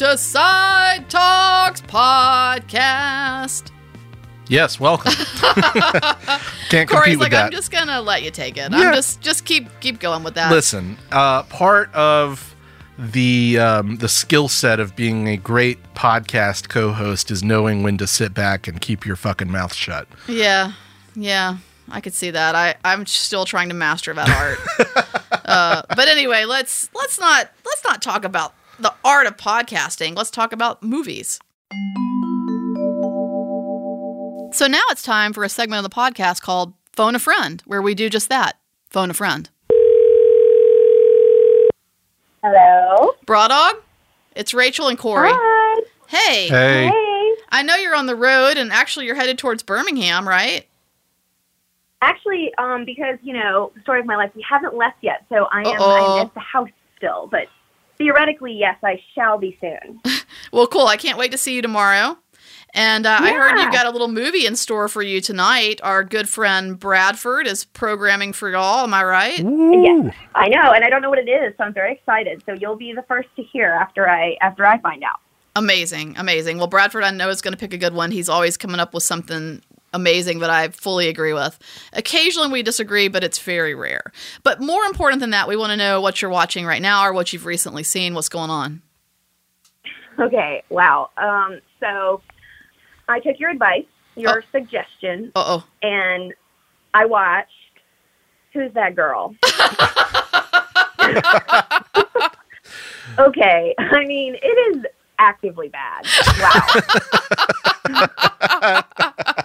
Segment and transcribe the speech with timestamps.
[0.00, 3.70] to Side Talks Podcast.
[4.48, 5.12] Yes, welcome.
[6.70, 7.44] Can't Corey's compete with like, that.
[7.44, 8.72] I'm just gonna let you take it.
[8.72, 8.78] Yeah.
[8.78, 10.50] I'm just just keep keep going with that.
[10.50, 12.56] Listen, uh, part of
[12.98, 18.06] the um, the skill set of being a great podcast co-host is knowing when to
[18.06, 20.08] sit back and keep your fucking mouth shut.
[20.26, 20.72] Yeah,
[21.14, 21.58] yeah,
[21.90, 22.54] I could see that.
[22.54, 25.20] I I'm still trying to master that art.
[25.44, 30.16] uh, but anyway, let's let's not let's not talk about the art of podcasting.
[30.16, 31.38] Let's talk about movies.
[34.52, 37.80] So now it's time for a segment of the podcast called Phone a Friend, where
[37.80, 38.58] we do just that
[38.90, 39.48] phone a friend.
[42.42, 43.12] Hello.
[43.26, 43.76] Brawdog,
[44.34, 45.28] it's Rachel and Corey.
[45.30, 45.82] Hi.
[46.08, 47.34] Hey, Hey, Hey.
[47.52, 50.66] I know you're on the road, and actually you're headed towards Birmingham, right?
[52.02, 55.46] Actually, um, because you know, the story of my life, we haven't left yet, so
[55.52, 56.18] I am Uh-oh.
[56.20, 57.28] I'm at the house still.
[57.30, 57.48] But
[58.00, 60.00] theoretically, yes, I shall be soon.
[60.52, 60.86] Well, cool.
[60.86, 62.18] I can't wait to see you tomorrow.
[62.74, 65.80] And uh, I heard you've got a little movie in store for you tonight.
[65.84, 68.84] Our good friend Bradford is programming for y'all.
[68.84, 69.40] Am I right?
[69.40, 70.10] Ooh.
[70.34, 72.42] I know, and I don't know what it is, so I'm very excited.
[72.46, 75.20] So you'll be the first to hear after I after I find out.
[75.56, 76.58] Amazing, amazing.
[76.58, 78.10] Well, Bradford, I know is going to pick a good one.
[78.10, 79.62] He's always coming up with something
[79.92, 81.58] amazing that I fully agree with.
[81.92, 84.12] Occasionally we disagree, but it's very rare.
[84.42, 87.12] But more important than that, we want to know what you're watching right now or
[87.12, 88.14] what you've recently seen.
[88.14, 88.82] What's going on?
[90.18, 90.62] Okay.
[90.68, 91.10] Wow.
[91.16, 91.60] Um.
[91.80, 92.20] So
[93.08, 95.64] I took your advice, your suggestion, Uh oh.
[95.82, 96.34] and
[96.94, 97.50] I watched.
[98.52, 99.34] Who's that girl?
[103.18, 103.74] okay.
[103.78, 104.84] I mean, it is
[105.20, 106.06] actively bad.
[106.40, 106.66] Wow.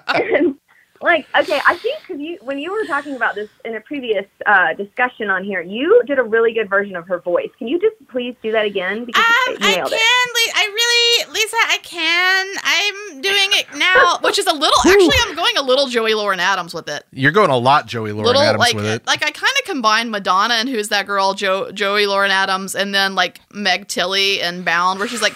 [0.07, 0.55] And,
[1.01, 4.25] like, okay, I think because you, when you were talking about this in a previous
[4.45, 7.49] uh, discussion on here, you did a really good version of her voice.
[7.59, 9.03] Can you just please do that again?
[9.05, 9.99] Because you Um, I nailed it.
[9.99, 10.27] can.
[10.35, 12.47] Li- I really, Lisa, I can.
[12.63, 14.79] I'm doing it now, which is a little.
[14.85, 17.03] Actually, I'm going a little Joey Lauren Adams with it.
[17.11, 19.05] You're going a lot, Joey Lauren little Adams, like with it.
[19.05, 22.95] like I kind of combined Madonna and who's that girl, jo- Joey Lauren Adams, and
[22.95, 25.35] then like Meg Tilly and Bound, where she's like.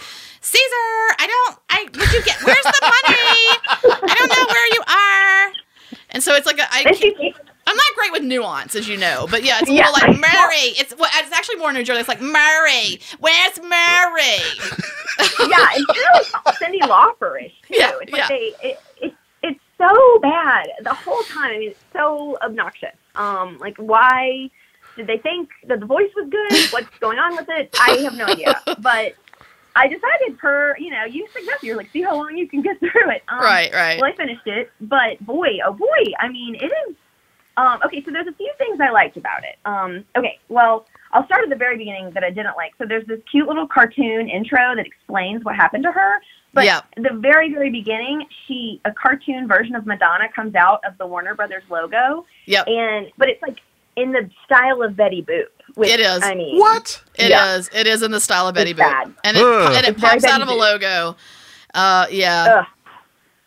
[0.50, 1.60] Caesar, I don't.
[1.70, 2.42] I would you get?
[2.44, 4.02] Where's the money?
[4.10, 6.00] I don't know where you are.
[6.12, 7.34] And so it's like a, I,
[7.68, 10.74] I'm not great with nuance, as you know, but yeah, it's Yeah, little like Murray.
[10.80, 12.00] It's well, it's actually more New Jersey.
[12.00, 13.00] It's like Murray.
[13.20, 14.42] Where's Murray?
[15.48, 16.26] yeah, and really
[16.58, 17.76] Cyndi Lauper-ish too.
[17.78, 18.28] Yeah, it's like yeah.
[18.28, 21.52] they, it, it, it's so bad the whole time.
[21.52, 22.96] I mean, it's so obnoxious.
[23.14, 24.50] Um, like why
[24.96, 26.74] did they think that the voice was good?
[26.74, 27.76] What's going on with it?
[27.80, 28.60] I have no idea.
[28.80, 29.14] But
[29.75, 32.80] I decided per, you know, you suggested you're like, see how long you can get
[32.80, 33.24] through it.
[33.28, 34.00] Um, right, right.
[34.02, 36.96] Well, I finished it, but boy, oh boy, I mean, it is.
[37.57, 39.57] Um, okay, so there's a few things I liked about it.
[39.66, 42.72] Um, okay, well, I'll start at the very beginning that I didn't like.
[42.78, 46.22] So there's this cute little cartoon intro that explains what happened to her.
[46.53, 46.86] But Yep.
[46.97, 51.36] the very, very beginning, she a cartoon version of Madonna comes out of the Warner
[51.36, 52.68] Brothers logo, Yep.
[52.68, 53.59] and but it's like
[53.97, 55.47] in the style of Betty Boop.
[55.75, 56.22] Which, It is.
[56.24, 57.02] I mean, what?
[57.16, 57.69] It is.
[57.74, 57.80] Yeah.
[57.80, 59.13] It is in the style of Betty It's Boop, bad.
[59.24, 59.74] and it Ugh.
[59.75, 61.16] and it It's pops out Betty of a logo.
[61.74, 62.57] Uh, yeah.
[62.59, 62.66] Ugh.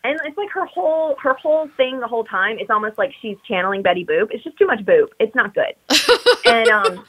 [0.05, 2.57] And it's like her whole her whole thing the whole time.
[2.59, 4.27] It's almost like she's channeling Betty Boop.
[4.31, 5.07] It's just too much Boop.
[5.19, 5.75] It's not good.
[6.45, 7.05] and um,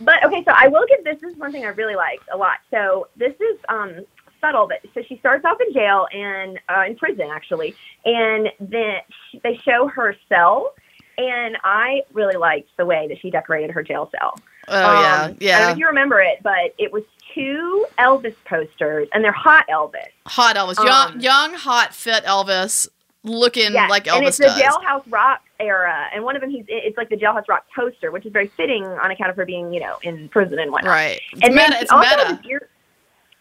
[0.00, 1.18] but okay, so I will give this.
[1.20, 2.58] This is one thing I really liked a lot.
[2.70, 4.04] So this is um
[4.40, 8.96] subtle, but so she starts off in jail and uh, in prison actually, and then
[9.30, 10.74] she, they show her cell.
[11.18, 14.38] And I really liked the way that she decorated her jail cell.
[14.68, 15.24] oh yeah.
[15.24, 17.02] Um, I don't know if you remember it, but it was
[17.34, 20.08] two Elvis posters, and they're hot Elvis.
[20.26, 22.88] Hot Elvis, young, um, young, hot, fit Elvis,
[23.22, 24.56] looking Yes, like and Elvis it's does.
[24.56, 28.10] the Jailhouse Rock era, and one of them he's it's like the Jailhouse Rock poster,
[28.10, 30.90] which is very fitting on account of her being you know in prison and whatnot.
[30.92, 31.20] Right.
[31.32, 31.82] It's And then meta.
[31.82, 32.40] It's also meta.
[32.42, 32.68] this ir-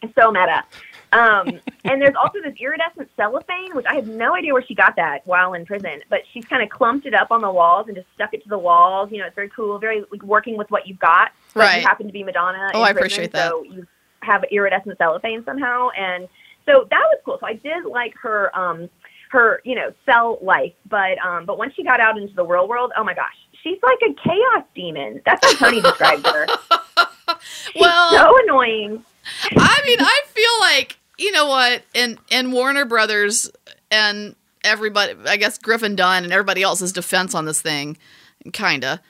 [0.01, 0.63] it's so meta.
[1.15, 4.95] Um, and there's also this iridescent cellophane, which I have no idea where she got
[4.97, 7.95] that while in prison, but she's kind of clumped it up on the walls and
[7.95, 9.09] just stuck it to the walls.
[9.11, 11.31] You know, it's very cool, very like working with what you've got.
[11.53, 11.81] Right.
[11.81, 12.71] You happen to be Madonna.
[12.73, 13.49] Oh, I prison, appreciate that.
[13.49, 13.87] So you
[14.21, 16.27] have iridescent cellophane somehow, and
[16.65, 17.37] so that was cool.
[17.39, 18.89] So I did like her, um,
[19.31, 22.67] her you know cell life, but um, but once she got out into the real
[22.67, 25.21] world, oh my gosh, she's like a chaos demon.
[25.25, 26.47] That's how Tony described her.
[27.71, 29.03] She's Well- so annoying.
[29.57, 33.49] I mean, I feel like you know what, in in Warner Brothers
[33.91, 37.97] and everybody, I guess Griffin Dunne and everybody else's defense on this thing,
[38.53, 39.01] kinda.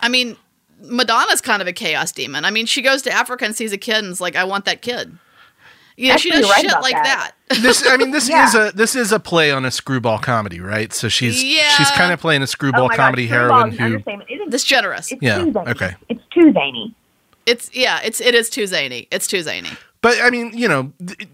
[0.00, 0.36] I mean,
[0.80, 2.44] Madonna's kind of a chaos demon.
[2.44, 4.64] I mean, she goes to Africa and sees a kid and is like, "I want
[4.66, 5.16] that kid."
[5.96, 7.34] You know, she does right shit like that.
[7.48, 7.58] that.
[7.62, 8.48] this I mean this Yeah.
[8.48, 10.92] is a this is a play on a screwball comedy, right?
[10.92, 11.68] So she's Yeah.
[11.68, 14.30] she's kind of playing a screwball oh comedy God, heroine Screwball's an who understatement.
[14.30, 15.12] It is, This generous.
[15.12, 15.70] it's Yeah, too zany.
[15.70, 15.94] okay.
[16.08, 16.94] It's too zany.
[17.46, 19.06] It's yeah, it's it is too zany.
[19.12, 19.70] It's too zany.
[20.04, 21.28] But I mean, you know, th-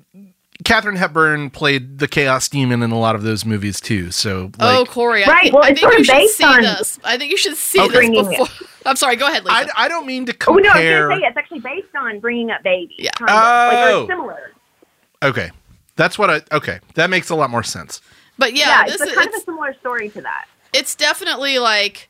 [0.64, 4.10] Katharine Hepburn played the Chaos Demon in a lot of those movies too.
[4.12, 6.06] So, oh, like, oh, Corey, I Right, think, well, I it's think sort you of
[6.06, 6.98] should based see on- this.
[7.02, 7.88] I think you should see Okay.
[7.88, 8.48] this Bringing it.
[8.86, 9.16] I'm sorry.
[9.16, 9.56] Go ahead, Lisa.
[9.76, 10.54] I, I don't mean to compare.
[10.54, 11.08] Oh no, I was compare.
[11.08, 12.94] gonna say it's actually based on bringing up babies.
[12.98, 13.10] Yeah.
[13.16, 14.04] kind of, like, Oh.
[14.04, 14.52] or similar.
[15.22, 15.50] okay,
[15.96, 16.42] that's what I.
[16.54, 18.00] Okay, that makes a lot more sense.
[18.38, 20.44] but yeah, Yeah, this it's is a kind of a similar story to that.
[20.72, 22.08] it's definitely like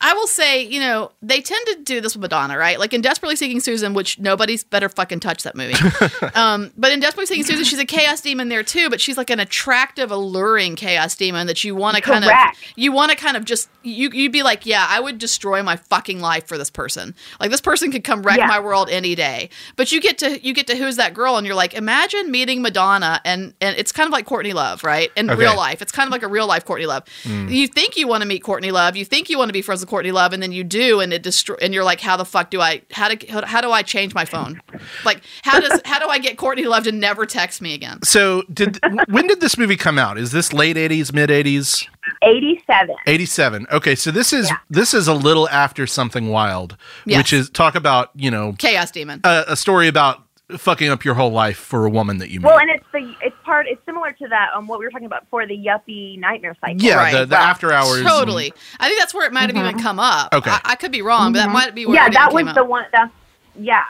[0.00, 2.78] I will say, you know, they tend to do this with Madonna, right?
[2.78, 5.74] Like in Desperately Seeking Susan, which nobody's better fucking touch that movie.
[6.34, 9.30] um, but in Desperately Seeking Susan, she's a chaos demon there too, but she's like
[9.30, 12.30] an attractive, alluring chaos demon that you want to kind of
[12.76, 15.76] you want to kind of just you you'd be like, yeah, I would destroy my
[15.76, 17.14] fucking life for this person.
[17.40, 18.46] Like this person could come wreck Yeah.
[18.46, 19.50] my world any day.
[19.76, 22.62] But you get to you get to who's that girl, and you're like, imagine meeting
[22.62, 25.10] Madonna, and and it's kind of like Courtney Love, right?
[25.16, 25.38] In Okay.
[25.40, 27.04] real life, it's kind of like a real life Courtney Love.
[27.24, 29.83] You think you want to meet Courtney Love, you think you want to be friends
[29.84, 32.24] with Courtney Love, and then you do, and it destroy, and you're like, how the
[32.24, 34.60] fuck do I how do how do I change my phone?
[35.04, 38.02] Like how does how do I get Courtney Love to never text me again?
[38.02, 38.78] So, did
[39.08, 40.16] when did this movie come out?
[40.18, 41.86] Is this late '80s, mid '80s?
[42.22, 42.96] Eighty-seven.
[43.06, 44.56] 87 okay so this is Yeah.
[44.68, 46.76] this is a little after something wild
[47.06, 47.18] Yes.
[47.18, 49.20] which is talk about you know Chaos Demon.
[49.24, 50.22] a, a story about
[50.58, 53.14] fucking up your whole life for a woman that you meet Well, and it's the
[53.22, 56.18] it's part it's similar to that um what we were talking about before the yuppie
[56.18, 56.76] nightmare cycle.
[56.84, 57.12] yeah Right.
[57.12, 58.52] the, the Well, after hours and- Totally.
[58.78, 60.34] I think that's where it might have even come up.
[60.34, 60.50] Okay.
[60.50, 62.04] I, I could be wrong, but that might be where Mm-hmm.
[62.04, 62.68] yeah, it that even was came the up.
[62.68, 62.84] one.
[62.92, 63.12] That's
[63.58, 63.84] yeah.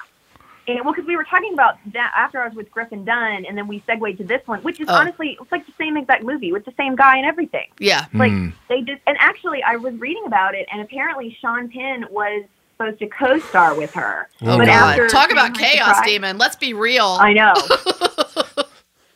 [0.67, 3.59] And well, because we were talking about that after I was with Griffin Dunne, and
[3.59, 4.95] then we segued to this one, which is Oh.
[4.95, 7.67] honestly it's like the same exact movie with the same guy and everything.
[7.81, 8.07] Yeah.
[8.15, 8.51] Like Hmm.
[8.69, 12.45] they just and actually I was reading about it, and apparently Sean Penn was
[12.77, 14.29] supposed to co-star with her.
[14.43, 14.69] Oh, but God.
[14.91, 16.39] after Talk about Shanghai Chaos Surprise- Demon.
[16.39, 17.17] Let's be real.
[17.21, 17.55] I know.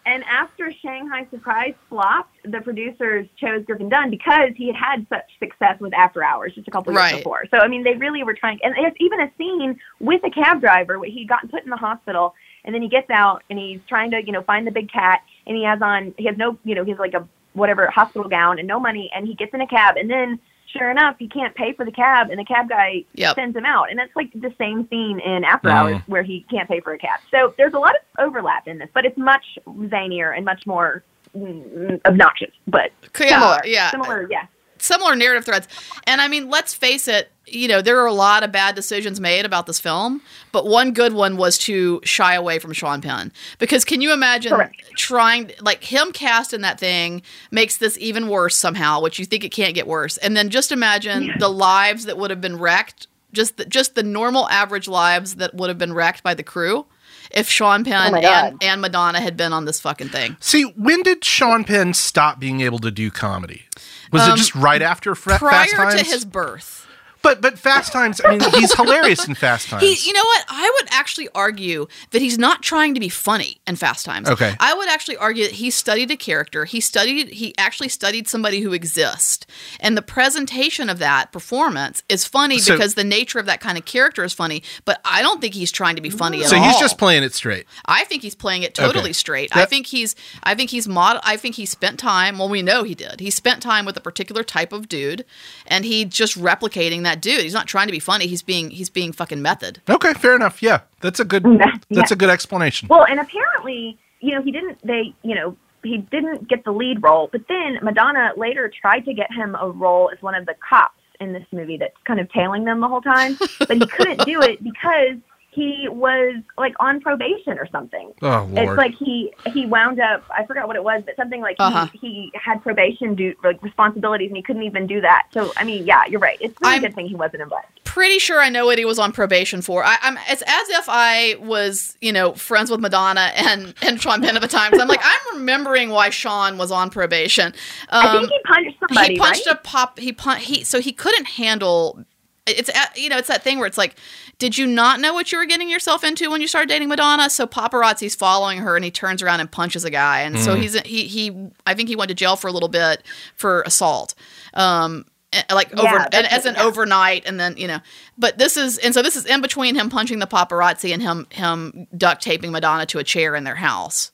[0.07, 5.25] and after Shanghai Surprise flopped, the producers chose Griffin Dunne because he had had such
[5.39, 7.17] success with After Hours just a couple years Right.
[7.17, 7.45] before.
[7.51, 8.59] So I mean, they really were trying.
[8.63, 11.77] And there's even a scene with a cab driver where he got put in the
[11.77, 12.35] hospital,
[12.65, 15.21] and then he gets out and he's trying to you know find the big cat,
[15.47, 18.29] and he has on he has no you know he has like a whatever hospital
[18.29, 20.39] gown and no money, and he gets in a cab, and then.
[20.76, 23.37] Sure enough, he can't pay for the cab, and the cab guy Yep.
[23.37, 23.91] sends him out.
[23.91, 25.73] And that's like the same scene in After Mhm.
[25.73, 27.20] Hours where he can't pay for a cab.
[27.31, 31.03] So there's a lot of overlap in this, but it's much zanier and much more
[31.37, 32.50] mm, obnoxious.
[32.67, 33.91] But Yeah, similar, yeah.
[33.91, 34.47] similar, yeah.
[34.83, 35.69] Similar narrative threads.
[36.07, 39.21] And I mean, let's face it, you know, there are a lot of bad decisions
[39.21, 40.21] made about this film,
[40.53, 43.33] but one good one was to shy away from Sean Penn.
[43.59, 44.83] Because can you imagine Correct.
[44.97, 49.51] trying, like, him casting that thing makes this even worse somehow, which you think it
[49.51, 50.17] can't get worse.
[50.19, 54.03] And then just imagine the lives that would have been wrecked, just the, just the
[54.03, 56.87] normal average lives that would have been wrecked by the crew.
[57.31, 60.37] If Sean Penn Oh and, and Madonna had been on this fucking thing.
[60.41, 63.63] see when did sean penn stop being able to do comedy
[64.11, 66.87] was it Um, just right after Fra- Prior fast times to his birth.
[67.23, 70.44] But but fast times i mean he's hilarious in fast times He, you know what?
[70.49, 74.29] I would actually argue that he's not trying to be funny in Fast Times.
[74.29, 74.55] Okay.
[74.61, 76.65] I would actually argue that he studied a character.
[76.65, 77.29] He studied.
[77.29, 79.47] He actually studied somebody who exists,
[79.81, 83.79] and the presentation of that performance is funny So- because the nature of that kind
[83.79, 84.62] of character is funny.
[84.85, 86.62] But I don't think he's trying to be funny at so all.
[86.62, 89.12] he's just playing it straight I think he's playing it totally Okay.
[89.12, 89.56] straight.
[89.56, 92.82] I think he's I think he's mod I think he spent time, well we know
[92.85, 93.21] he did.
[93.21, 95.25] He spent time with a particular type of dude
[95.66, 97.43] and he just replicating that dude.
[97.43, 98.27] He's not trying to be funny.
[98.27, 99.81] He's being he's being fucking method.
[99.89, 101.77] okay fair enough yeah that's a good Yeah.
[101.91, 104.79] that's a good explanation Well, and apparently, you know, he didn't.
[104.85, 107.29] They, you know, he didn't get the lead role.
[107.31, 110.95] But then Madonna later tried to get him a role as one of the cops
[111.21, 113.37] in this movie that's kind of tailing them the whole time.
[113.59, 115.17] but he couldn't do it because
[115.59, 118.12] he was like on probation or something.
[118.23, 120.23] oh lord It's like he he wound up.
[120.31, 121.87] I forgot what it was, but something like Uh-huh.
[121.93, 125.27] he, he had probation do like responsibilities, and he couldn't even do that.
[125.33, 126.38] So I mean, yeah, you're right.
[126.41, 127.67] It's a really I'm- good thing he wasn't involved.
[127.85, 129.83] pretty sure I know what he was on probation for.
[129.85, 134.21] I, I'm it's as if I was, you know, friends with Madonna and and Sean
[134.23, 134.71] Penn at the time.
[134.71, 137.49] 'cause I'm like, I'm remembering why Sean was on probation.
[137.88, 139.12] Um, I think he punched somebody.
[139.15, 139.57] he punched right?
[139.57, 139.99] a pop.
[139.99, 142.05] He pun- he so he couldn't handle.
[142.47, 143.95] It's you know it's that thing where it's like,
[144.38, 147.28] did you not know what you were getting yourself into when you started dating Madonna?
[147.28, 150.78] So paparazzi's following her, and he turns around and punches a guy, and so he's
[150.83, 153.02] he he I think he went to jail for a little bit
[153.35, 154.14] for assault.
[154.54, 156.62] Um, eh, like Yeah, over and as an yeah.
[156.62, 157.80] overnight, and then you know,
[158.16, 161.26] but this is and so this is in between him punching the paparazzi and him
[161.30, 164.12] him duct taping Madonna to a chair in their house.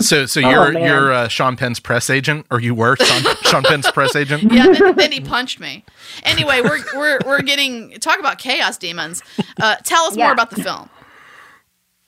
[0.00, 0.84] So, so Oh, you're man.
[0.86, 4.50] you're uh, Sean Penn's press agent, or you were Sean, Sean Penn's press agent?
[4.50, 5.84] Yeah, then, then he punched me.
[6.22, 9.22] Anyway, we're we're we're getting talk about chaos demons.
[9.60, 10.88] Uh, tell us more about the film.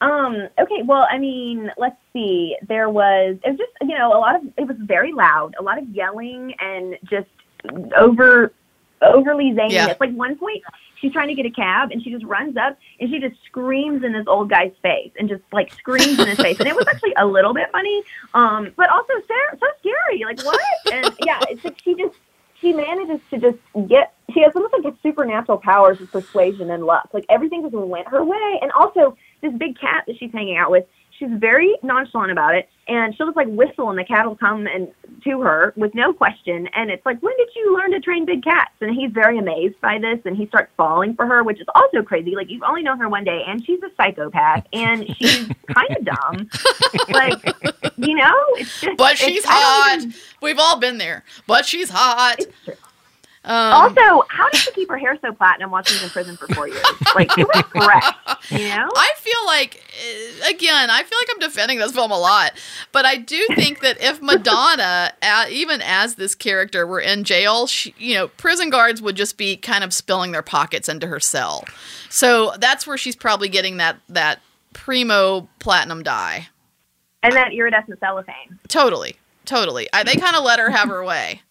[0.00, 2.56] Um, okay, well, I mean, let's see.
[2.68, 5.62] There was it was just you know, a lot of it was very loud, a
[5.62, 7.28] lot of yelling and just
[7.96, 8.52] over
[9.04, 9.74] overly zany.
[9.74, 9.88] Yeah.
[9.88, 10.62] It's like one point
[11.00, 14.02] she's trying to get a cab and she just runs up and she just screams
[14.02, 16.58] in this old guy's face and just like screams in his face.
[16.58, 20.24] And it was actually a little bit funny, um, but also so, so scary.
[20.24, 20.60] Like what?
[20.92, 22.16] And yeah, it's like she just
[22.60, 23.58] she manages to just
[23.88, 27.10] get she has almost like a supernatural powers of persuasion and luck.
[27.12, 28.58] Like everything just went her way.
[28.62, 30.86] And also this big cat that she's hanging out with,
[31.18, 34.66] she's very nonchalant about it and she'll just like whistle and the cat will come
[34.66, 34.88] and
[35.22, 38.42] to her with no question and it's like when did you learn to train big
[38.44, 41.66] cats and he's very amazed by this and he starts falling for her which is
[41.74, 45.48] also crazy like you've only known her one day and she's a psychopath and she's
[45.68, 46.48] kind of dumb
[47.10, 47.42] like
[47.96, 49.96] you know it's just But she's hot.
[49.98, 51.24] even- We've all been there.
[51.46, 52.36] But she's hot.
[52.38, 52.74] it's true.
[53.46, 56.36] Um, also, how did she keep her hair so platinum while she was in prison
[56.36, 56.82] for four years?
[57.14, 58.10] Like, she was fresh,
[58.50, 58.88] you know?
[58.96, 62.52] I feel like, uh, again, I feel like I'm defending this film a lot,
[62.90, 67.66] but I do think that if Madonna, uh, even as this character, were in jail,
[67.66, 71.20] she, you know, prison guards would just be kind of spilling their pockets into her
[71.20, 71.64] cell.
[72.08, 74.40] So that's where she's probably getting that that
[74.72, 76.48] primo platinum dye.
[77.22, 78.58] And that iridescent cellophane.
[78.68, 79.86] Totally, totally.
[79.92, 81.42] I, they kind of let her have her way.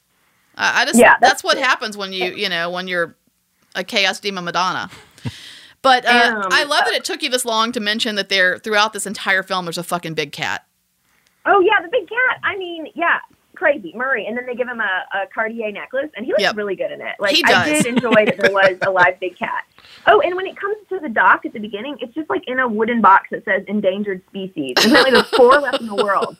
[0.55, 3.15] I I just Yeah, that's, that's what happens when you you know when you're
[3.75, 4.89] a chaos demon Madonna.
[5.81, 8.57] But uh, Um, I love that it took you this long to mention that there
[8.57, 10.65] throughout this entire film there's a fucking big cat.
[11.45, 12.39] Oh, yeah, the big cat.
[12.41, 13.17] I mean, yeah,
[13.55, 13.91] crazy.
[13.93, 14.25] Murray.
[14.25, 16.55] And then they give him a, a Cartier necklace, and he looks Yep.
[16.55, 17.15] really good in it.
[17.19, 19.65] Like, He I did enjoy that there was a live big cat.
[20.07, 22.59] Oh, and when it comes to the dock at the beginning, it's just like in
[22.59, 24.75] a wooden box that says endangered species.
[24.77, 26.37] And apparently there's four left in the world.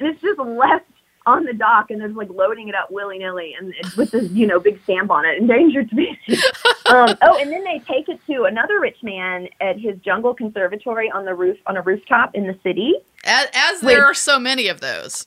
[0.00, 0.86] And it's just left
[1.26, 4.12] on the dock and they're just like loading it up willy nilly and it's with
[4.12, 6.44] this, you know, big stamp on it, endangered species.
[6.86, 11.10] um, oh, and then they take it to another rich man at his jungle conservatory
[11.10, 12.94] on the roof on a rooftop in the city.
[13.24, 15.26] As, as there are so many of those.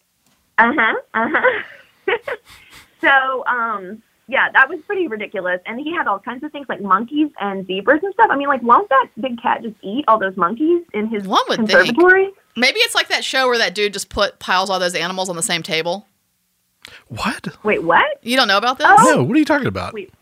[0.58, 0.96] Uh huh.
[1.14, 2.16] Uh huh.
[3.02, 5.60] so, um, yeah, that was pretty ridiculous.
[5.66, 8.28] And he had all kinds of things like monkeys and zebras and stuff.
[8.30, 11.42] I mean, like, won't that big cat just eat all those monkeys in his One
[11.50, 11.72] would think.
[11.72, 12.30] conservatory?
[12.56, 15.36] Maybe it's like that show where that dude just put piles all those animals on
[15.36, 16.06] the same table.
[17.08, 17.48] What?
[17.64, 18.06] Wait, what?
[18.22, 18.88] You don't know about this?
[18.88, 19.16] Oh.
[19.16, 19.94] No, what are you talking about?
[19.94, 20.14] Wait.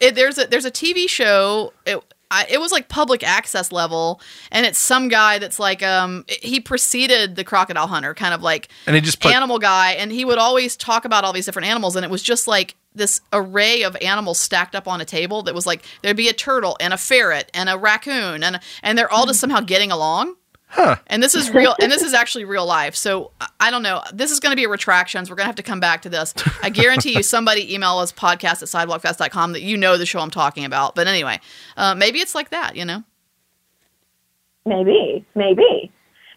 [0.00, 1.72] it, there's a there's a TV show.
[1.84, 2.00] It
[2.30, 4.20] I, it was like public access level,
[4.52, 8.68] and it's some guy that's like um he preceded the crocodile hunter, kind of like
[8.86, 11.68] And he just put animal guy, and he would always talk about all these different
[11.68, 15.42] animals, and it was just like this array of animals stacked up on a table
[15.44, 18.98] that was like there'd be a turtle and a ferret and a raccoon and and
[18.98, 20.34] they're all just somehow getting along.
[20.70, 20.96] Huh.
[21.06, 22.94] And this is real, and this is actually real life.
[22.94, 24.02] So I- I don't know.
[24.12, 25.30] This is going to be a retractions.
[25.30, 26.34] We're going to have to come back to this.
[26.62, 30.30] I guarantee you, somebody email us podcast at sidewalkfest.com that you know the show I'm
[30.30, 30.94] talking about.
[30.94, 31.40] But anyway,
[31.78, 33.02] uh, maybe it's like that, you know?
[34.66, 35.90] Maybe, maybe.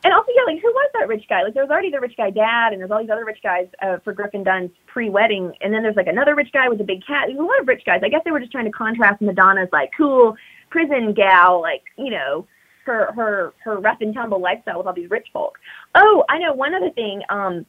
[0.04, 1.44] And also, yeah, like who was that rich guy?
[1.44, 3.68] Like there was already the rich guy dad, and there's all these other rich guys
[3.82, 7.06] uh, for Griffin Dunne's pre-wedding, and then there's like another rich guy with a big
[7.06, 7.26] cat.
[7.28, 8.02] There's a lot of rich guys.
[8.04, 10.36] I guess they were just trying to contrast Madonna's like cool
[10.70, 12.48] prison gal, like you know,
[12.86, 15.60] her her her rough and tumble lifestyle with all these rich folk.
[15.94, 17.22] Oh, I know one other thing.
[17.30, 17.66] Um,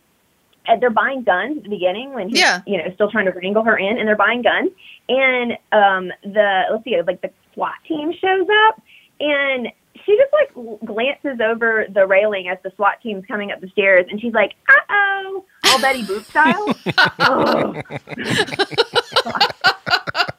[0.80, 2.62] they're buying guns at the beginning when he's Yeah.
[2.66, 4.70] you know still trying to wrangle her in, and they're buying guns.
[5.08, 8.80] And um, the let's see, like the SWAT team shows up,
[9.20, 9.68] and
[10.04, 14.06] she just like glances over the railing as the SWAT team's coming up the stairs,
[14.10, 16.74] and she's like, "Uh oh," all Betty Boop style.
[17.20, 17.74] oh.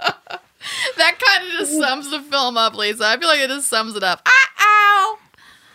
[0.97, 3.03] That kind of just sums the film up, Lisa.
[3.05, 4.21] I feel like it just sums it up.
[4.25, 4.29] Uh
[4.61, 5.19] oh.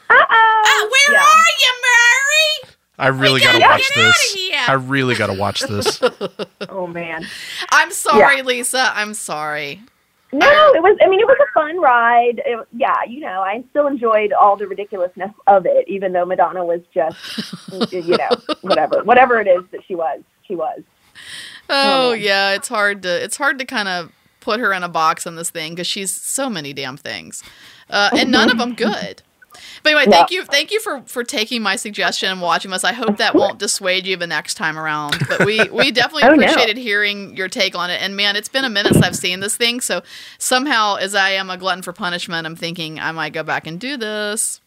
[0.09, 0.89] Uh oh.
[1.09, 1.23] where Yeah.
[1.23, 2.75] are you, Murray?
[2.99, 4.37] I really gotta got to watch this.
[4.69, 6.01] I really got to watch this.
[6.69, 7.27] Oh man.
[7.71, 8.91] I'm sorry, Lisa.
[8.95, 9.83] I'm sorry.
[10.31, 10.99] No, it was.
[11.01, 12.43] I mean, it was a fun ride.
[12.45, 16.65] It, yeah, you know, I still enjoyed all the ridiculousness of it, even though Madonna
[16.65, 17.17] was just,
[17.93, 18.29] you know,
[18.61, 20.81] whatever, whatever it is that she was, she was.
[21.71, 22.13] Oh Oh.
[22.13, 25.37] yeah, it's hard to it's hard to kind of put her in a box on
[25.37, 27.43] this thing because she's so many damn things,
[27.91, 29.23] uh, and none of them good.
[29.83, 32.85] But anyway, thank you, thank you for for taking my suggestion and watching this.
[32.85, 35.19] I hope that won't dissuade you the next time around.
[35.29, 36.47] But we we definitely Oh, no.
[36.47, 38.01] appreciated hearing your take on it.
[38.03, 40.03] And man, it's been a minute since I've seen this thing, so
[40.39, 43.79] somehow, as I am a glutton for punishment, I'm thinking I might go back and
[43.81, 44.61] do this.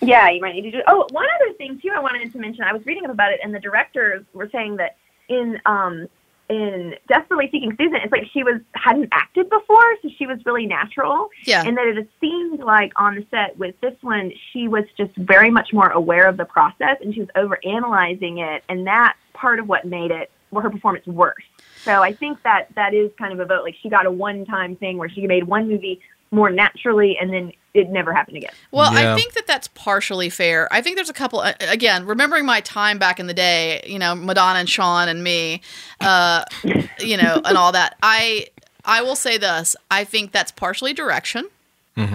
[0.00, 0.82] Yeah, you might need to do.
[0.86, 2.64] Oh, one other thing too, I wanted to mention.
[2.64, 4.96] I was reading up about it, and the directors were saying that
[5.28, 6.08] in um
[6.48, 10.66] in Desperately Seeking Susan, it's like she was hadn't acted before, so she was really
[10.66, 11.28] natural.
[11.44, 15.14] Yeah, and that it seemed like on the set with this one, she was just
[15.16, 19.18] very much more aware of the process and she was over analyzing it, and that's
[19.32, 21.44] part of what made it, well, her performance worse.
[21.82, 23.62] So I think that that is kind of a vote.
[23.64, 26.00] Like she got a one time thing where she made one movie
[26.34, 28.52] more naturally, and then it never happened again.
[28.70, 29.14] Well, Yeah.
[29.14, 30.68] I think that that's partially fair.
[30.72, 31.40] I think there's a couple.
[31.40, 35.24] uh, Again, remembering my time back in the day, you know, Madonna and Sean and
[35.24, 35.60] me,
[36.00, 36.44] uh,
[37.00, 37.96] you know, and all that.
[38.02, 38.46] I
[38.84, 39.74] I will say this.
[39.90, 41.48] I think that's partially direction.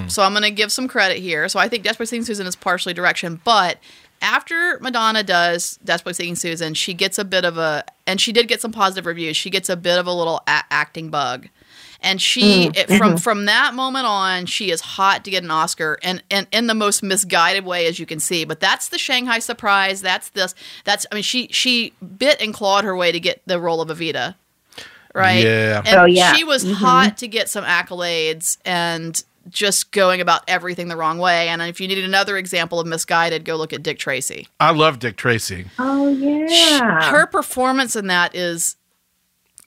[0.07, 1.47] So I'm going to give some credit here.
[1.47, 3.77] So I think Desperate Seeking Susan is partially direction, but
[4.21, 8.49] after Madonna does Desperate Seeking Susan, she gets a bit of a, and she did
[8.49, 9.37] get some positive reviews.
[9.37, 11.47] She gets a bit of a little a- acting bug,
[12.01, 12.77] and she mm.
[12.77, 12.97] it, mm-hmm.
[12.97, 16.67] from from that moment on, she is hot to get an Oscar, and and in
[16.67, 18.45] the most misguided way as you can see.
[18.45, 20.01] But that's the Shanghai Surprise.
[20.01, 20.55] That's this.
[20.85, 23.89] That's I mean she she bit and clawed her way to get the role of
[23.89, 24.35] Evita.
[25.13, 25.43] Right.
[25.43, 25.81] Yeah.
[25.85, 26.33] And Oh, yeah.
[26.33, 26.73] she was mm-hmm.
[26.73, 31.47] hot to get some accolades and just going about everything the wrong way.
[31.47, 34.47] And if you needed another example of misguided, go look at Dick Tracy.
[34.59, 35.65] I love Dick Tracy.
[35.79, 37.09] Oh yeah.
[37.09, 38.75] Her performance in that is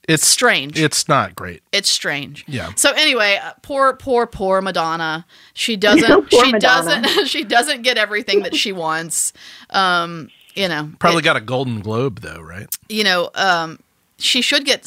[0.07, 0.77] It's strange.
[0.77, 1.61] It's not great.
[1.71, 2.43] it's strange.
[2.47, 2.71] Yeah.
[2.75, 5.25] So anyway, uh, poor, poor, poor Madonna.
[5.53, 6.29] She doesn't.
[6.29, 7.01] Poor she Madonna.
[7.01, 7.27] doesn't.
[7.33, 9.31] She doesn't get everything that she wants.
[9.69, 12.67] Um, you know, Probably it- got a Golden Globe though, right?
[12.89, 13.79] you know, um,
[14.19, 14.85] she should get.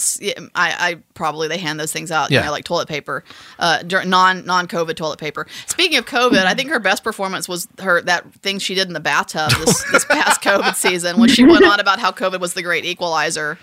[0.55, 2.45] I, I probably they hand those things out, you Yeah.
[2.45, 3.25] know, like toilet paper,
[3.59, 5.47] uh, dur- non non COVID toilet paper.
[5.67, 8.93] Speaking of COVID, I think her best performance was her that thing she did in
[8.95, 12.53] the bathtub this, this past COVID season when she went on about how COVID was
[12.55, 13.59] the great equalizer.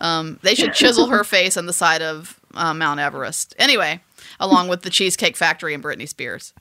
[0.00, 3.54] Um, they should chisel her face on the side of uh, Mount Everest.
[3.58, 4.00] Anyway,
[4.38, 6.52] along with the Cheesecake Factory and Britney Spears.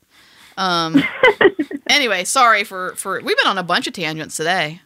[0.58, 1.02] Um,
[1.90, 4.82] anyway, sorry for for we've been on a bunch of tangents today.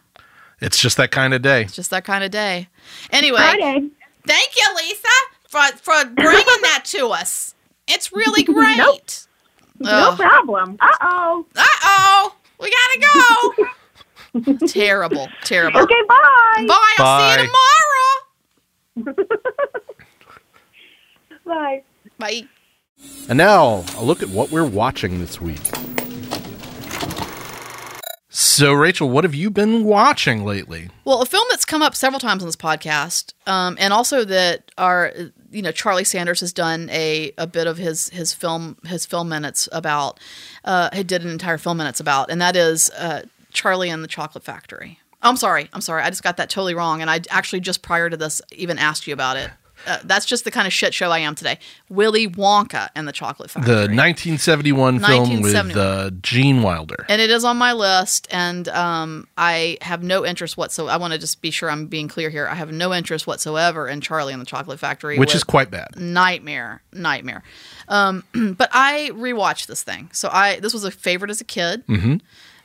[0.60, 1.62] It's just that kind of day.
[1.62, 2.68] It's just that kind of day.
[3.10, 3.88] Anyway, Friday.
[4.26, 5.08] thank you, Lisa,
[5.48, 7.54] for for bringing that to us.
[7.88, 8.76] It's really great.
[8.76, 9.00] Nope.
[9.80, 10.76] No problem.
[10.80, 11.46] Uh oh.
[11.56, 13.66] Uh oh, we gotta
[14.46, 14.66] go.
[14.66, 15.80] terrible, terrible.
[15.80, 16.64] Okay, bye.
[16.68, 16.94] Bye.
[16.98, 17.36] I'll see you Bye.
[17.46, 18.23] tomorrow.
[21.44, 21.82] Bye.
[22.18, 22.42] Bye.
[23.28, 25.60] And now, a look at what we're watching this week.
[28.36, 30.90] So, Rachel, what have you been watching lately?
[31.04, 34.72] Well, a film that's come up several times on this podcast, um, and also that
[34.76, 35.12] our,
[35.50, 39.28] you know, Charlie Sanders has done a, a bit of his his film his film
[39.28, 40.18] minutes about,
[40.64, 44.08] uh, he did an entire film minutes about, and that is uh, Charlie and the
[44.08, 44.98] Chocolate Factory.
[45.24, 48.08] I'm sorry, I'm sorry, I just got that totally wrong, and I actually just prior
[48.10, 49.50] to this even asked you about it.
[49.86, 51.58] Uh, that's just the kind of shit show I am today.
[51.90, 53.74] Willy Wonka and the Chocolate Factory.
[53.74, 55.78] The 1971 film with 1971.
[55.86, 57.04] uh, Gene Wilder.
[57.10, 61.12] and it is on my list and um, i have no interest whatsoever i want
[61.12, 64.32] to just be sure i'm being clear here i have no interest whatsoever in charlie
[64.32, 65.96] and the chocolate factory Which is quite bad.
[65.98, 67.42] nightmare nightmare
[67.88, 68.24] um,
[68.56, 72.20] but i rewatched this thing so i this was a favorite as a kid Mhm.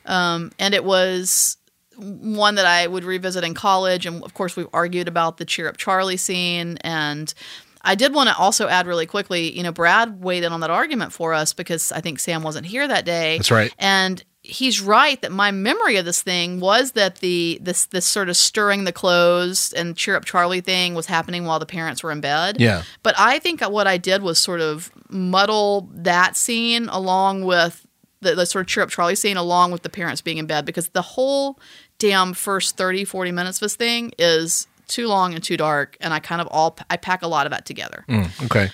[0.06, 1.58] um, and it was
[2.00, 5.68] one that i would revisit in college and of course we've argued about the cheer
[5.68, 7.34] up charlie scene and
[7.82, 10.70] I did want to also add really quickly, you know, Brad weighed in on that
[10.70, 13.38] argument for us because I think Sam wasn't here that day.
[13.38, 13.74] That's right.
[13.78, 18.28] And he's right that my memory of this thing was that the this this sort
[18.28, 22.10] of stirring the clothes and cheer up Charlie thing was happening while the parents were
[22.10, 22.60] in bed.
[22.60, 22.82] Yeah.
[23.02, 27.86] But I think what I did was sort of muddle that scene along with
[28.20, 30.64] the, the sort of cheer up Charlie scene along with the parents being in bed
[30.64, 31.58] because the whole
[32.00, 36.12] damn first 30 40 minutes of this thing is too long and too dark and
[36.12, 38.04] I kind of all I pack a lot of that together.
[38.08, 38.70] Mm, okay.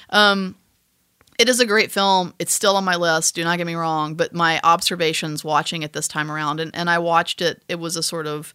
[1.38, 2.32] It is a great film.
[2.38, 3.34] It's still on my list.
[3.34, 4.14] Do not get me wrong.
[4.14, 7.62] But my observations watching it this time around, and, and I watched it.
[7.68, 8.54] It was a sort of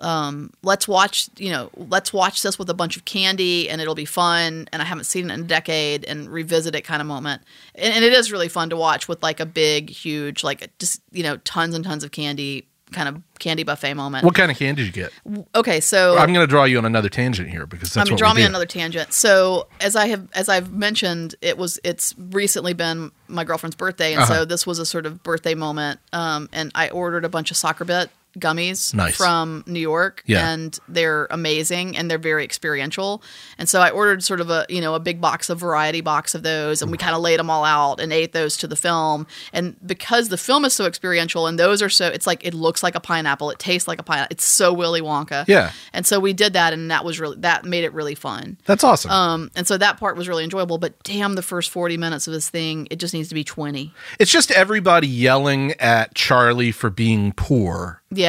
[0.00, 1.28] um, let's watch.
[1.36, 4.68] You know, let's watch this with a bunch of candy, and it'll be fun.
[4.72, 7.42] And I haven't seen it in a decade, and revisit it kind of moment.
[7.74, 11.02] And, and it is really fun to watch with like a big, huge, like just
[11.12, 14.24] you know, tons and tons of candy, kind of candy buffet moment.
[14.24, 15.12] What kind of candy did you get?
[15.54, 18.14] Okay, so I'm going to draw you on another tangent here because that's I mean,
[18.14, 19.12] what draw me on another tangent.
[19.12, 24.12] So as I have, as I've mentioned, it was it's recently been my girlfriend's birthday,
[24.12, 24.34] and Uh-huh.
[24.34, 26.00] so this was a sort of birthday moment.
[26.12, 29.16] Um, and I ordered a bunch of Sockerbit gummies Nice.
[29.16, 30.48] from New York, Yeah.
[30.50, 33.22] and they're amazing and they're very experiential.
[33.58, 36.34] And so I ordered sort of a you know a big box, a variety box
[36.34, 38.76] of those, and we kind of laid them all out and ate those to the
[38.76, 39.26] film.
[39.52, 42.82] And because the film is so experiential, and those are so, it's like it looks
[42.82, 44.28] like a pineapple, it tastes like a pineapple.
[44.32, 45.44] It's so Willy Wonka.
[45.48, 45.72] Yeah.
[45.92, 48.56] And so we did that, and that was really that made it really fun.
[48.64, 49.10] That's awesome.
[49.10, 50.78] Um, and so that part was really enjoyable.
[50.78, 53.92] But damn, the first forty minutes of this thing, it just needs to be twenty.
[54.18, 58.00] it's just everybody yelling at Charlie for being poor.
[58.14, 58.21] Yeah,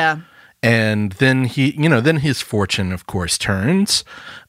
[0.62, 4.04] and then he you know then his fortune of course turns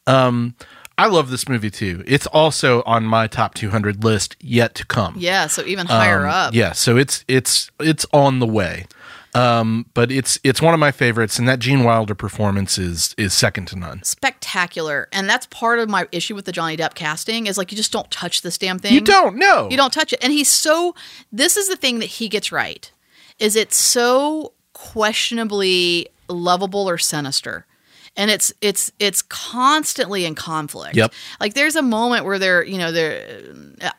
[0.06, 0.54] um
[0.96, 5.14] i love this movie too it's also on my top 200 list yet to come
[5.18, 5.46] yeah.
[5.48, 6.54] So even higher Um, up.
[6.54, 8.86] yeah so it's it's it's on the way
[9.34, 13.34] um but it's it's one of my favorites and that gene wilder performance is is
[13.34, 15.08] second to none spectacular.
[15.10, 17.90] And that's part of my issue with the Johnny Depp casting is like you just
[17.90, 18.94] don't touch this damn thing.
[18.94, 20.22] you don't know You don't touch it.
[20.22, 20.94] And he's so
[21.32, 22.92] this is the thing that he gets right.
[23.40, 24.52] Is it so
[24.84, 27.64] questionably lovable or sinister?
[28.16, 30.94] And it's it's it's constantly in conflict.
[30.96, 31.12] Yep.
[31.40, 33.42] Like there's a moment where they're you know they're.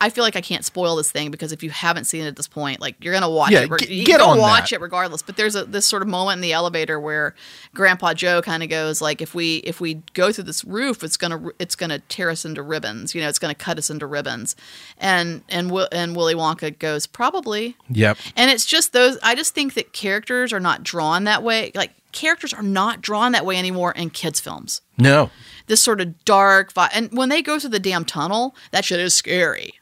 [0.00, 2.36] I feel like I can't spoil this thing because if you haven't seen it at
[2.36, 3.70] this point, like you're gonna watch Yeah, it.
[3.70, 4.76] get- you're get gonna on watch that.
[4.76, 5.22] it regardless.
[5.22, 7.34] But there's a this sort of moment in the elevator where
[7.74, 11.16] Grandpa Joe kind of goes like, if we if we go through this roof, it's
[11.16, 13.14] gonna it's gonna tear us into ribbons.
[13.14, 14.56] You know, it's gonna cut us into ribbons.
[14.98, 17.76] And and and Willy Wonka goes probably.
[17.90, 18.16] Yep.
[18.36, 19.18] And it's just those.
[19.22, 21.70] I just think that characters are not drawn that way.
[21.74, 24.80] Like characters are not drawn that way anymore in kids' films.
[24.98, 25.30] No.
[25.66, 26.90] This sort of dark vibe.
[26.92, 29.74] And when they go through the damn tunnel, that shit is scary.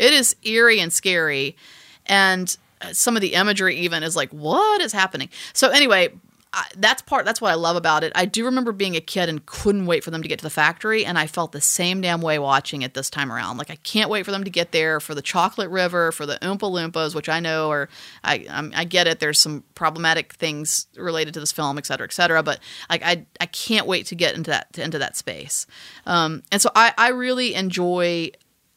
[0.00, 1.56] It is eerie and scary.
[2.06, 5.28] And uh, some of the imagery even is like, what is happening?
[5.52, 6.08] So anyway.
[6.54, 7.24] I, that's part.
[7.24, 8.12] That's what I love about it.
[8.14, 10.50] I do remember being a kid and couldn't wait for them to get to the
[10.50, 13.56] factory, and I felt the same damn way watching it this time around.
[13.56, 16.38] Like I can't wait for them to get there for the chocolate river, for the
[16.42, 17.88] Oompa Loompas, which I know are.
[18.22, 19.18] I um, I get it.
[19.18, 22.42] There's some problematic things related to this film, et cetera, et cetera.
[22.42, 22.60] But
[22.90, 25.66] like I I can't wait to get into that into that space.
[26.06, 28.30] Um, and so I I really enjoy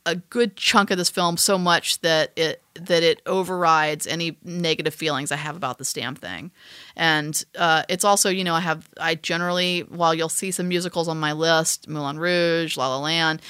[0.05, 4.93] a good chunk of this film so much that it that it overrides any negative
[4.93, 6.51] feelings I have about this damn thing.
[6.95, 11.07] And uh, it's also, you know, I have I generally while you'll see some musicals
[11.07, 13.41] on my list, Moulin Rouge, La La Land,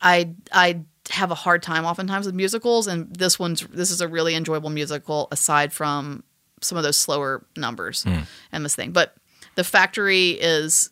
[0.00, 4.08] I I have a hard time oftentimes with musicals, and this one's this is a
[4.08, 6.22] really enjoyable musical aside from
[6.60, 8.04] some of those slower numbers
[8.52, 8.92] and this thing.
[8.92, 9.14] But
[9.56, 10.90] the factory is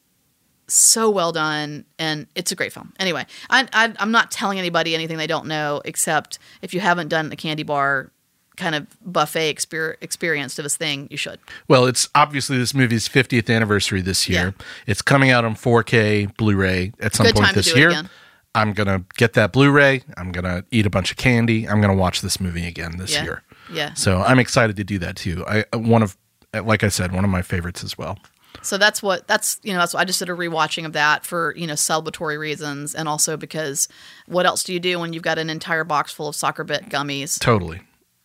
[0.66, 4.94] so well done and it's a great film anyway I, I, i'm not telling anybody
[4.94, 8.10] anything they don't know except if you haven't done the candy bar
[8.56, 13.08] kind of buffet exper- experience to this thing you should Well, it's obviously this movie's
[13.08, 14.54] 50th anniversary this year.
[14.86, 17.88] It's coming out on 4K Blu-ray at some Good point time to this year.
[17.90, 18.08] again.
[18.54, 20.02] I'm gonna get that Blu-ray.
[20.16, 21.68] I'm gonna eat a bunch of candy.
[21.68, 23.24] I'm gonna watch this movie again this Yeah.
[23.24, 23.42] year.
[23.72, 23.94] Yeah.
[23.94, 25.44] So I'm excited to do that too.
[25.48, 26.16] I uh, one of,
[26.54, 28.20] uh, like I said, one of my favorites as well.
[28.64, 31.24] So that's what that's you know that's what i just did a rewatching of that
[31.24, 33.88] for you know celebratory reasons and also because
[34.26, 37.38] what else do you do when you've got an entire box full of Sockerbit gummies
[37.38, 37.80] Totally.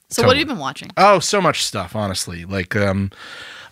[0.10, 2.46] so what have you been watching Oh, so much stuff, honestly.
[2.46, 3.12] Like, um,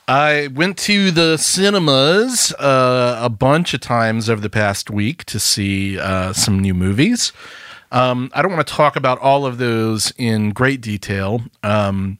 [0.09, 5.39] I went to the cinemas uh, a bunch of times over the past week to
[5.39, 7.33] see uh, some new movies.
[7.91, 11.41] Um, I don't want to talk about all of those in great detail.
[11.63, 12.19] Um,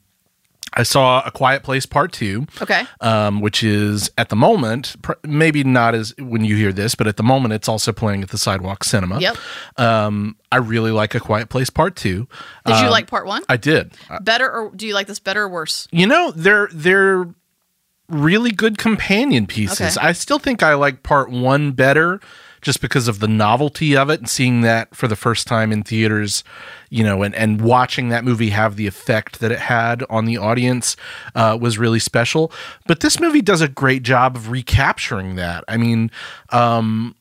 [0.74, 5.14] I saw A Quiet Place Part 2 okay um, which is at the moment pr-
[5.24, 8.30] maybe not as when you hear this, but at the moment it's also playing at
[8.30, 9.20] the Sidewalk Cinema.
[9.20, 9.38] Yep.
[9.78, 12.28] Um, I really like A Quiet Place Part Two.
[12.66, 13.94] did you Um, like part one I did.
[14.22, 17.28] Better or do you like this better or worse you know, they're they're
[18.10, 19.98] really good companion pieces.
[19.98, 20.08] Okay.
[20.08, 22.20] I still think I like Part One better.
[22.68, 25.84] Just because of the novelty of it and seeing that for the first time in
[25.84, 26.44] theaters,
[26.90, 30.36] you know, and, and watching that movie have the effect that it had on the
[30.36, 30.98] audience
[31.34, 32.52] uh, was really special.
[32.86, 35.64] But this movie does a great job of recapturing that.
[35.70, 36.12] I mean,
[36.50, 37.16] um,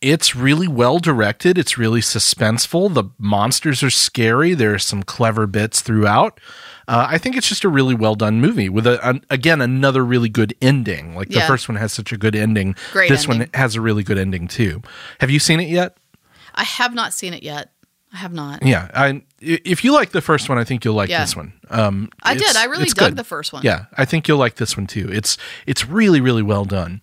[0.00, 1.58] it's really well directed.
[1.58, 2.92] It's really suspenseful.
[2.92, 4.52] The monsters are scary.
[4.52, 6.40] There are some clever bits throughout.
[6.88, 10.04] Uh, I think it's just a really well done movie with a, an, again another
[10.04, 11.14] really good ending.
[11.14, 11.46] Like the Yeah.
[11.46, 12.74] first one has such a good ending.
[12.92, 14.82] Great this one has a really good ending too.
[15.20, 15.96] Have you seen it yet?
[16.54, 17.70] i have not seen it yet
[18.12, 21.08] i have not Yeah, I, if you like the first one, I think you'll like
[21.08, 21.22] Yeah.
[21.22, 21.54] this one.
[21.70, 22.54] Um, I did.
[22.54, 23.16] I really dug good.
[23.16, 23.62] the first one.
[23.64, 25.08] Yeah, I think you'll like this one too.
[25.10, 27.00] It's it's really really well done.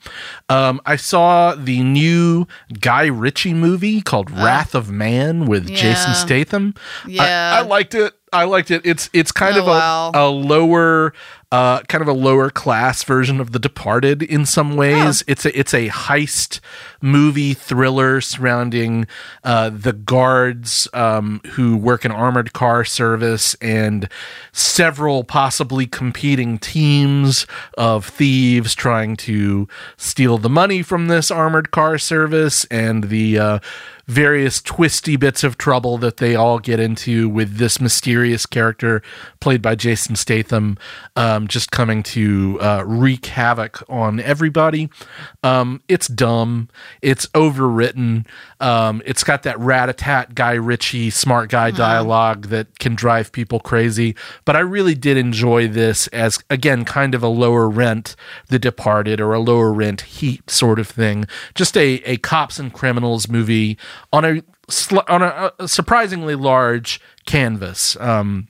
[0.50, 2.48] Um, I saw the new
[2.80, 6.14] Guy Ritchie movie called Wrath of Man with Jason Yeah.
[6.14, 6.74] Statham.
[7.06, 7.56] I- Yeah.
[7.58, 8.14] I, liked it.
[8.34, 8.82] I liked it.
[8.86, 10.12] It's it's kind Oh, of a, wow.
[10.14, 11.14] a lower
[11.52, 15.22] uh, kind of a lower class version of The Departed in some ways.
[15.24, 15.26] Oh.
[15.32, 16.60] It's a it's a heist
[17.02, 19.08] movie thriller surrounding
[19.44, 24.08] uh, the guards um, who work in armored car service and
[24.52, 31.98] several possibly competing teams of thieves trying to steal the money from this armored car
[31.98, 33.60] service and the uh,
[34.10, 39.04] various twisty bits of trouble that they all get into with this mysterious character
[39.40, 40.80] played by Jason Statham
[41.16, 44.90] um, just coming to uh, wreak havoc on everybody.
[45.44, 46.70] Um, it's dumb.
[47.04, 48.26] It's overwritten.
[48.60, 54.16] Um, it's got that rat-a-tat Guy Ritchie smart guy dialogue that can drive people crazy.
[54.44, 58.16] But I really did enjoy this as, again, kind of a lower rent
[58.48, 61.26] The Departed or a lower rent Heat sort of thing.
[61.54, 63.78] Just a, a cops and criminals movie
[64.12, 64.42] on a
[65.08, 67.98] on a, a surprisingly large canvas.
[68.00, 68.48] Um,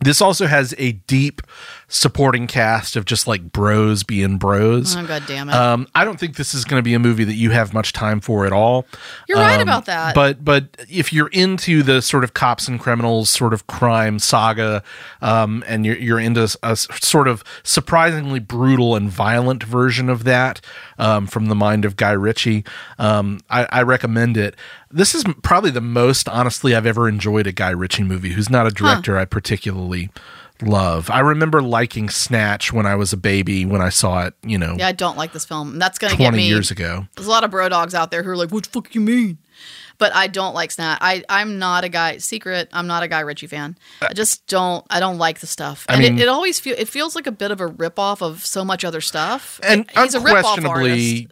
[0.00, 1.40] this also has a deep
[1.88, 4.96] supporting cast of just like bros being bros.
[4.96, 5.54] Oh god damn it!
[5.54, 7.92] Um, I don't think this is going to be a movie that you have much
[7.92, 8.86] time for at all.
[9.28, 10.14] You're right Um, about that.
[10.14, 14.82] But but if you're into the sort of cops and criminals sort of crime saga,
[15.22, 20.60] um, and you're you're into a sort of surprisingly brutal and violent version of that
[20.98, 22.64] um, from the mind of Guy Ritchie,
[22.98, 24.56] um, I, I recommend it.
[24.90, 28.30] This is probably the most honestly I've ever enjoyed a Guy Ritchie movie.
[28.32, 30.10] Who's not a director I particularly
[30.62, 31.10] love.
[31.10, 34.34] I remember liking Snatch when I was a baby when I saw it.
[34.44, 35.78] You know, yeah, I don't like this film.
[35.78, 36.48] That's gonna get twenty me.
[36.48, 37.06] years ago.
[37.16, 39.00] There's a lot of bro dogs out there who are like, "What the fuck you
[39.00, 39.38] mean?"
[39.98, 40.98] But I don't like Snatch.
[41.00, 42.18] I I'm not a guy.
[42.18, 42.68] Secret.
[42.72, 43.78] I'm not a Guy Ritchie fan.
[44.02, 44.84] I just don't.
[44.90, 45.86] I don't like the stuff.
[45.88, 47.98] I And mean- it, it always feel it feels like a bit of a rip
[47.98, 49.58] off of so much other stuff.
[49.62, 51.26] and he's a ripoff artist.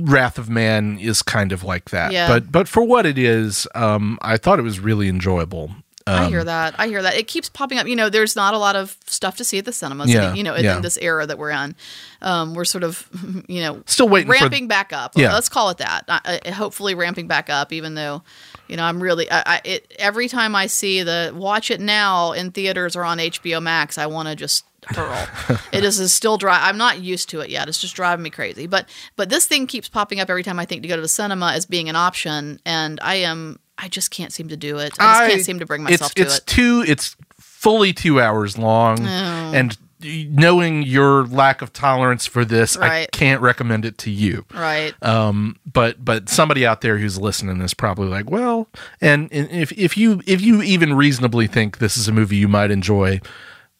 [0.00, 2.28] wrath of man is kind of like that Yeah.
[2.28, 5.70] but but for what it is um i thought it was really enjoyable
[6.08, 6.74] um, I hear that.
[6.78, 7.14] I hear that.
[7.14, 7.86] It keeps popping up.
[7.86, 10.12] You know, there's not a lot of stuff to see at the cinemas.
[10.12, 10.76] Yeah, you know, in, yeah.
[10.76, 11.74] in this era that we're in,
[12.22, 13.08] um, we're sort of,
[13.48, 15.12] you know, Still waiting ramping back up.
[15.16, 15.32] Yeah.
[15.34, 16.04] Let's call it that.
[16.08, 17.72] I, I, hopefully, ramping back up.
[17.72, 18.22] Even though,
[18.66, 22.32] you know, I'm really, I, I, it, every time I see the watch it now
[22.32, 25.26] in theaters or on HBO Max, I want to just hurl.
[25.72, 26.68] it is is still dry.
[26.68, 27.68] I'm not used to it yet.
[27.68, 28.66] It's just driving me crazy.
[28.66, 31.08] But but this thing keeps popping up every time I think to go to the
[31.08, 33.58] cinema as being an option, and I am.
[33.78, 34.92] I just can't seem to do it.
[34.98, 36.46] I just can't seem to bring myself it's, to it's it.
[36.46, 43.06] two it's fully two hours long and knowing your lack of tolerance for this i
[43.10, 44.94] can't recommend it to you Right.
[45.02, 48.68] um but but somebody out there who's listening is probably like well
[49.00, 52.46] and, and if if you if you even reasonably think this is a movie you
[52.46, 53.20] might enjoy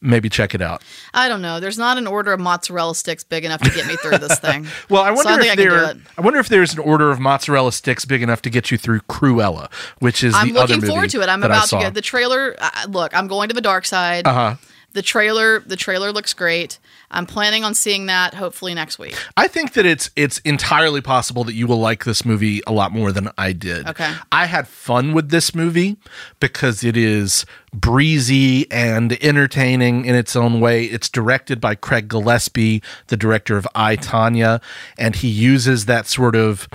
[0.00, 0.82] maybe check it out
[1.12, 1.58] I don't know.
[1.60, 4.66] There's not an order of mozzarella sticks big enough to get me through this thing.
[4.88, 5.90] Well, I So wonder I if I do there.
[5.90, 5.96] it.
[6.16, 9.00] I wonder if there's an order of mozzarella sticks big enough to get you through
[9.00, 11.28] Cruella, which is I'm the other looking forward to it.
[11.28, 12.54] I'm about to get the trailer.
[12.58, 14.26] Uh, look, I'm going to the dark side.
[14.26, 14.54] Uh huh.
[14.92, 15.60] The trailer.
[15.60, 16.78] The trailer looks great.
[17.10, 19.16] I'm planning on seeing that hopefully next week.
[19.36, 22.92] I think that it's it's entirely possible that you will like this movie a lot
[22.92, 23.86] more than I did.
[23.88, 24.14] Okay.
[24.30, 25.96] I had fun with this movie
[26.40, 30.84] because it is breezy and entertaining in its own way.
[30.84, 34.62] It's directed by Craig Gillespie, the director of I, Tonya,
[34.98, 36.68] and he uses that sort of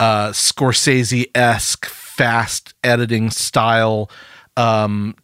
[0.00, 4.10] uh, Scorsese esque fast editing style
[4.56, 5.14] um,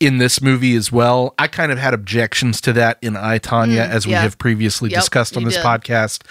[0.00, 1.34] in this movie as well.
[1.38, 4.22] I kind of had objections to that in I, Tonya, as we Mm, yeah.
[4.22, 5.64] have previously Yep, discussed on this did.
[5.64, 6.22] podcast.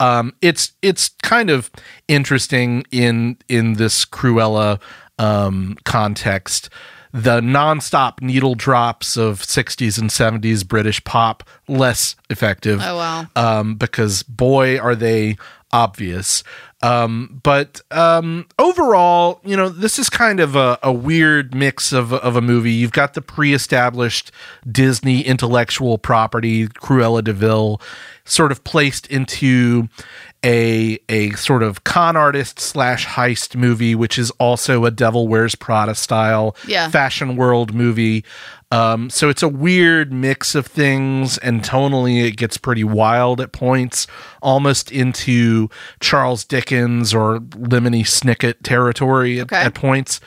[0.00, 1.70] Um, it's it's kind of
[2.08, 4.80] interesting in in this Cruella
[5.18, 6.68] um, context.
[7.14, 13.26] The nonstop needle drops of 60s and 70s British pop less effective Oh wow.
[13.36, 15.36] um, because boy are they
[15.72, 16.44] obvious.
[16.82, 22.12] Um, but um, overall, you know, this is kind of a, a weird mix of,
[22.12, 22.72] of a movie.
[22.72, 24.32] You've got the pre-established
[24.70, 27.80] Disney intellectual property, Cruella de Vil,
[28.24, 29.88] sort of placed into
[30.44, 35.54] a a sort of con artist slash heist movie, which is also a Devil Wears
[35.54, 36.88] Prada style Yeah.
[36.88, 38.24] fashion world movie.
[38.72, 43.52] Um, so it's a weird mix of things, and tonally it gets pretty wild at
[43.52, 44.06] points,
[44.40, 45.68] almost into
[46.00, 49.62] Charles Dickens or Lemony Snicket territory at, Okay.
[49.62, 50.20] at points.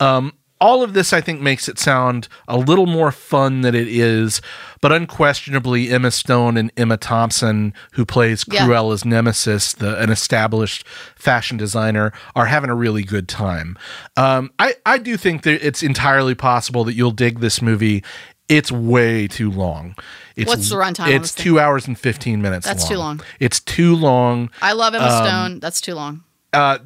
[0.00, 3.88] Um, all of this, I think, makes it sound a little more fun than it
[3.88, 4.40] is,
[4.80, 8.64] but unquestionably, Emma Stone and Emma Thompson, who plays Yeah.
[8.64, 13.76] Cruella's nemesis, the an established fashion designer, are having a really good time.
[14.16, 18.04] Um, I I do think that it's entirely possible that you'll dig this movie.
[18.48, 19.96] It's way too long.
[20.36, 22.66] It's, What's the runtime It's two hours and fifteen minutes.
[22.66, 23.20] That's too long.
[23.40, 24.48] It's too long.
[24.62, 25.60] I love Emma um, Stone.
[25.60, 26.22] That's too long.
[26.52, 26.78] Uh,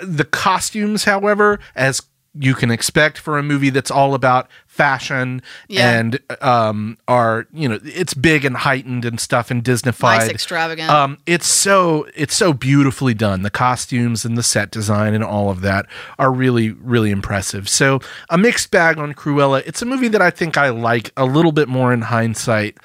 [0.00, 2.00] the costumes, however, as
[2.40, 5.90] you can expect for a movie that's all about fashion Yeah.
[5.98, 10.88] and um are you know it's big and heightened and stuff and disneyfied Nice, extravagant.
[10.88, 15.50] um it's so it's so beautifully done the costumes and the set design and all
[15.50, 15.86] of that
[16.18, 17.98] are really really impressive so
[18.30, 21.52] a mixed bag on cruella it's a movie that i think i like a little
[21.52, 22.78] bit more in hindsight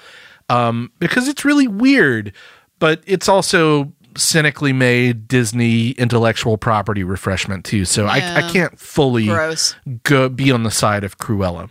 [0.50, 2.34] um because it's really weird
[2.80, 9.26] but it's also cynically made disney intellectual property refreshment too so I, I can't fully
[9.28, 9.76] Gross.
[10.04, 11.70] go be on the side of cruella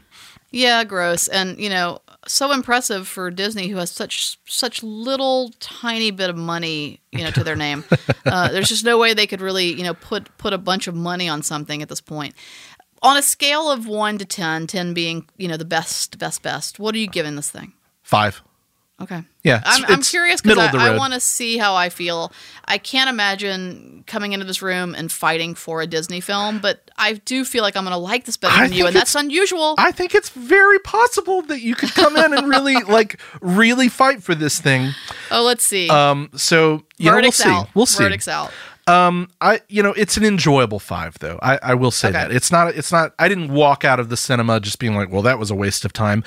[0.53, 1.29] Yeah, gross.
[1.29, 6.37] And you know, so impressive for Disney, who has such such little tiny bit of
[6.37, 7.85] money, you know, to their name.
[8.27, 10.95] uh, there's just no way they could really, you know, put put a bunch of
[10.95, 12.35] money on something at this point.
[13.03, 16.79] On a scale of one to 10, 10 being, you know, the best, best, best.
[16.79, 17.73] What are you giving this thing?
[18.03, 18.43] five
[19.03, 19.23] Okay.
[19.43, 21.89] yeah I'm, I'm curious because middle of the I, I want to see how I
[21.89, 22.33] feel.
[22.65, 27.15] I can't imagine coming into this room and fighting for a Disney film, but I
[27.15, 29.75] do feel like I'm going to like this better I than you, and that's unusual.
[29.79, 34.23] I think it's very possible that you could come in and really like really fight
[34.23, 34.93] for this thing.
[35.31, 35.89] oh, let's see.
[35.89, 37.49] Um, so you know, we'll Verdict's see.
[37.51, 37.69] out.
[37.75, 38.05] We'll see.
[38.05, 38.53] Verdict's out.
[38.89, 41.39] Um, I you know it's an enjoyable five though.
[41.41, 42.19] I, I will say Okay.
[42.19, 43.15] that it's not it's not.
[43.17, 45.85] I didn't walk out of the cinema just being like, well, that was a waste
[45.85, 46.25] of time.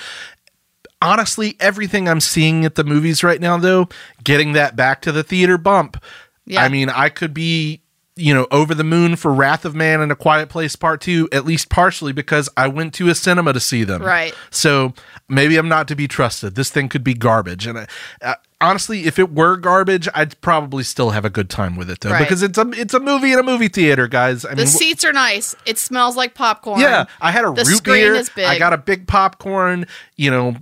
[1.05, 3.87] Honestly, everything I'm seeing at the movies right now, though,
[4.23, 6.01] getting that back to the theater bump.
[6.47, 6.63] Yeah.
[6.63, 7.81] I mean, I could be
[8.17, 11.27] you know over the moon for Wrath of Man and A Quiet Place Part Two,
[11.31, 14.01] at least partially because I went to a cinema to see them.
[14.01, 14.33] Right.
[14.51, 14.93] So
[15.27, 16.55] maybe I'm not to be trusted.
[16.55, 17.87] This thing could be garbage, and I,
[18.21, 21.99] uh, honestly, if it were garbage, I'd probably still have a good time with it
[21.99, 22.19] though, Right.
[22.19, 24.45] because it's a it's a movie in a movie theater, guys.
[24.45, 25.53] I The mean, seats are nice.
[25.65, 26.79] It smells like popcorn.
[26.79, 28.23] yeah, I had a The root beer.
[28.47, 29.87] I got a big popcorn.
[30.15, 30.55] You know,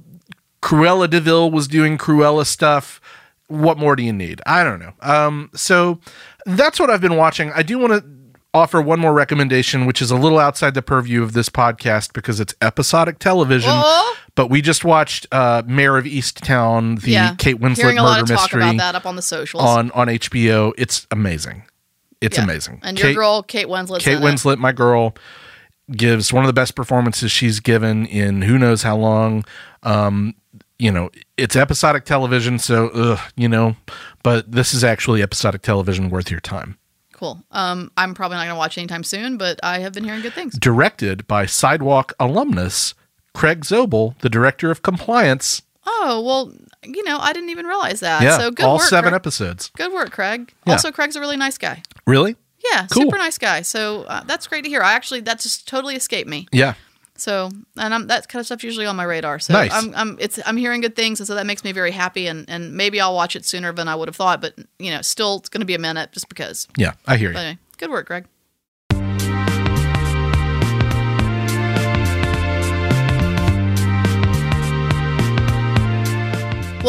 [0.63, 3.01] Cruella de Vil was doing Cruella stuff.
[3.47, 4.41] What more do you need?
[4.45, 4.93] I don't know.
[5.01, 5.99] Um, so
[6.45, 7.51] that's what I've been watching.
[7.51, 8.03] I do want to
[8.53, 12.39] offer one more recommendation, which is a little outside the purview of this podcast because
[12.39, 13.71] it's episodic television.
[13.73, 14.17] Oh.
[14.35, 17.35] But we just watched uh, Mare of Easttown, the yeah.
[17.37, 19.63] Kate Winslet Hearing a murder lot of talk mystery about that up on the socials.
[19.63, 20.71] on on HBO.
[20.77, 21.63] It's amazing.
[22.21, 22.45] It's Yeah.
[22.45, 22.79] amazing.
[22.83, 23.99] And Kate- your girl, Kate Winslet.
[23.99, 25.13] Kate Winslet, my girl,
[25.91, 29.43] gives one of the best performances she's given in who knows how long.
[29.83, 30.33] Um,
[30.83, 33.75] you know, it's episodic television, so ugh, you know,
[34.21, 36.77] but this is actually episodic television worth your time.
[37.13, 37.41] Cool.
[37.51, 40.33] Um, I'm probably not going to watch anytime soon, but I have been hearing good
[40.33, 40.57] things.
[40.59, 42.95] Directed by Sidewalk alumnus
[43.33, 45.61] Craig Zobel, the director of compliance.
[45.85, 46.51] Oh well,
[46.83, 48.21] you know, I didn't even realize that.
[48.21, 49.15] yeah, so good all work, seven Craig.
[49.21, 49.71] episodes.
[49.77, 50.51] Good work, Craig.
[50.67, 50.73] Yeah.
[50.73, 51.81] Also, Craig's a really nice guy.
[52.05, 52.35] Really?
[52.71, 53.03] Yeah, Cool.
[53.03, 53.61] super nice guy.
[53.61, 54.81] So uh, that's great to hear.
[54.81, 56.47] I actually that just totally escaped me.
[56.51, 56.73] Yeah.
[57.23, 59.39] So, and I'm that kind of stuff's usually on my radar.
[59.39, 59.71] So Nice.
[59.73, 62.27] I'm, I'm, it's, I'm hearing good things, and so that makes me very happy.
[62.27, 64.41] And, and maybe I'll watch it sooner than I would have thought.
[64.41, 66.67] But you know, still, it's going to be a minute just because.
[66.75, 67.37] Yeah, I hear you.
[67.37, 68.25] Anyway, good work, Greg.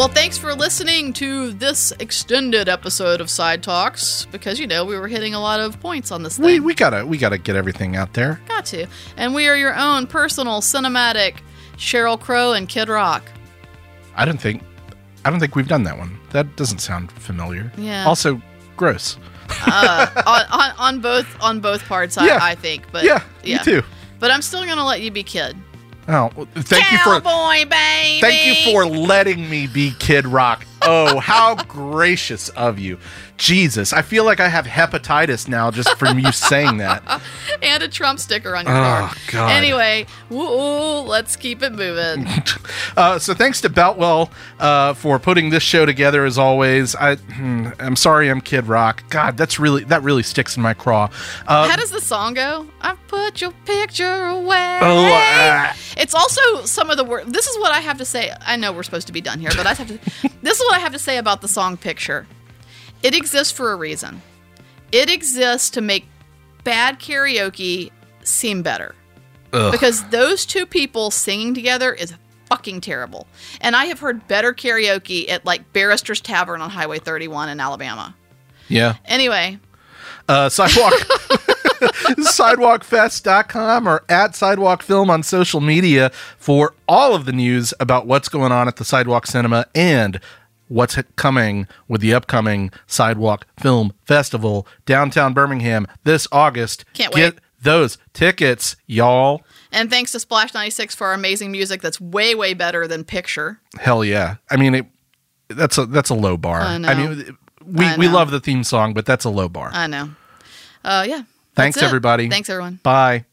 [0.05, 4.95] Well, thanks for listening to this extended episode of Side Talks because you know we
[4.99, 6.45] were hitting a lot of points on this thing.
[6.45, 8.39] We we gotta we gotta get everything out there.
[8.47, 8.85] Got to.
[9.17, 11.37] And we are your own personal cinematic
[11.77, 13.23] Sheryl Crow and Kid Rock.
[14.15, 14.61] I don't think
[15.25, 16.19] I don't think we've done that one.
[16.29, 17.71] That doesn't sound familiar.
[17.75, 18.05] Yeah.
[18.05, 18.39] Also,
[18.77, 19.17] gross.
[19.65, 22.39] Uh, on, on, on both on both parts, I, Yeah.
[22.43, 22.91] I think.
[22.91, 23.81] But yeah, me too.
[24.19, 25.57] But I'm still gonna let you be Kid.
[26.07, 28.21] Oh, thank you for Cowboy baby.
[28.21, 30.65] thank you for letting me be Kid Rock.
[30.83, 32.99] Oh, how gracious of you.
[33.37, 37.21] Jesus, I feel like I have hepatitis now just from you saying that.
[37.61, 39.11] and a Trump sticker on your Oh, car.
[39.31, 39.51] God.
[39.51, 42.27] Anyway, woo, let's keep it moving.
[42.97, 46.95] Uh, so thanks to Boutwell uh, for putting this show together as always.
[46.95, 49.03] I, hmm, I'm sorry, I'm Kid Rock.
[49.09, 51.09] God, that's really that really sticks in my craw.
[51.45, 52.65] Uh, How does the song go?
[52.79, 54.79] I put your picture away.
[54.81, 55.75] Oh, ah.
[55.97, 57.33] It's also some of the word.
[57.33, 58.31] This is what I have to say.
[58.45, 59.99] I know we're supposed to be done here, but I have to.
[60.41, 62.27] this is what I have to say about the song "Picture."
[63.03, 64.21] It exists for a reason.
[64.91, 66.07] It exists to make
[66.63, 67.91] bad karaoke
[68.23, 68.95] seem better
[69.53, 69.71] Ugh.
[69.71, 72.13] because those two people singing together is
[72.47, 73.27] fucking terrible.
[73.61, 78.15] And I have heard better karaoke at like Barrister's Tavern on Highway 31 in Alabama.
[78.67, 78.95] yeah.
[79.05, 79.59] Anyway,
[80.27, 80.93] uh, sidewalk
[82.15, 88.29] sidewalkfest.com or at sidewalk film on social media for all of the news about what's
[88.29, 90.19] going on at the sidewalk cinema and
[90.67, 97.21] what's coming with the upcoming sidewalk film festival downtown birmingham this august Can't wait.
[97.35, 102.33] get those tickets y'all and thanks to Splash 96 for our amazing music that's way,
[102.35, 103.59] way better than Picture.
[103.79, 104.85] hell yeah i mean it
[105.49, 106.95] that's a that's a low bar I know.
[106.95, 110.09] mean we, I we love the theme song but that's a low bar I know.
[110.83, 111.23] Uh, yeah.
[111.55, 112.29] Thanks, everybody.
[112.29, 112.79] Thanks, everyone.
[112.83, 113.25] bye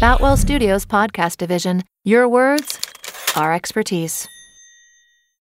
[0.00, 1.82] Boutwell Studios Podcast Division.
[2.04, 2.78] Your words,
[3.36, 4.28] our expertise.